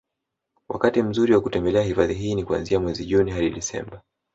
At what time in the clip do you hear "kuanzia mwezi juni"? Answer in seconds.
2.43-3.31